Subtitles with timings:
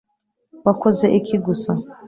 [0.65, 1.71] wakoze iki gusa